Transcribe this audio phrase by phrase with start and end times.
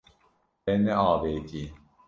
[0.63, 1.67] Te neavêtiye.